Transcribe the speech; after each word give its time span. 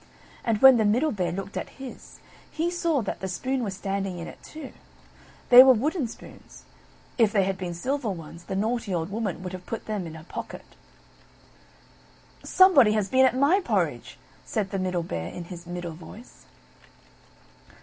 And 0.43 0.63
when 0.63 0.77
the 0.77 0.83
Middle 0.83 1.11
Bear 1.11 1.31
looked 1.31 1.55
at 1.55 1.69
his, 1.77 2.21
he 2.49 2.71
saw 2.71 3.03
that 3.03 3.19
the 3.19 3.27
spoon 3.27 3.63
was 3.63 3.75
standing 3.75 4.17
in 4.17 4.27
it 4.27 4.41
too. 4.41 4.71
They 5.49 5.61
were 5.61 5.73
wooden 5.75 6.07
spoons; 6.07 6.63
if 7.19 7.31
they 7.31 7.43
had 7.43 7.55
been 7.55 7.75
silver 7.75 8.09
ones, 8.09 8.45
the 8.45 8.55
naughty 8.55 8.95
old 8.95 9.11
Woman 9.11 9.43
would 9.43 9.53
have 9.53 9.67
put 9.67 9.85
them 9.85 10.07
in 10.07 10.15
her 10.15 10.23
pocket. 10.27 10.65
"Somebody 12.43 12.93
has 12.93 13.09
been 13.09 13.27
at 13.27 13.37
my 13.37 13.59
porridge!" 13.59 14.17
said 14.43 14.71
the 14.71 14.79
Middle 14.79 15.03
Bear 15.03 15.27
in 15.31 15.43
his 15.43 15.67
middle 15.67 15.93
voice. 15.93 16.47